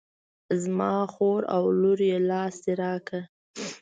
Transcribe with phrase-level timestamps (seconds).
[0.63, 3.21] زما خور او لور یې لاس دې را کړه.